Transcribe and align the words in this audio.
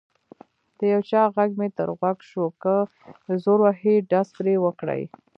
د 0.77 0.79
یو 0.93 1.01
چا 1.09 1.21
غږ 1.35 1.51
مې 1.59 1.67
تر 1.77 1.89
غوږ 1.99 2.17
شو: 2.29 2.45
که 2.61 2.75
زور 3.43 3.59
وهي 3.63 3.95
ډز 4.09 4.27
پرې 4.37 4.53
وکړئ. 4.65 5.01